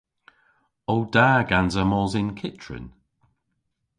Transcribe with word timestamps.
O 0.93 0.95
da 1.13 1.29
gansa 1.49 1.83
mos 1.91 2.13
yn 2.19 2.29
kyttrin? 2.39 2.87